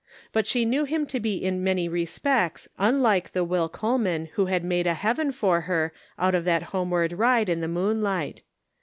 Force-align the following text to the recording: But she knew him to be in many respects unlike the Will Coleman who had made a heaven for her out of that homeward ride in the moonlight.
But 0.33 0.47
she 0.47 0.65
knew 0.65 0.85
him 0.85 1.05
to 1.05 1.19
be 1.19 1.37
in 1.37 1.63
many 1.63 1.87
respects 1.87 2.67
unlike 2.79 3.33
the 3.33 3.43
Will 3.43 3.69
Coleman 3.69 4.29
who 4.33 4.47
had 4.47 4.63
made 4.63 4.87
a 4.87 4.95
heaven 4.95 5.31
for 5.31 5.61
her 5.69 5.93
out 6.17 6.33
of 6.33 6.43
that 6.45 6.63
homeward 6.73 7.13
ride 7.13 7.47
in 7.49 7.61
the 7.61 7.67
moonlight. 7.67 8.41